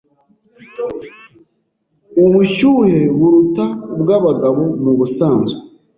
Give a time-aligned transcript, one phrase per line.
[2.23, 5.57] ubushyuhe buruta ubw’abagabo mu busanzwe,